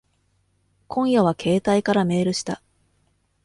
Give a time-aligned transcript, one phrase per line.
[0.87, 2.63] 今夜は携帯からメールした。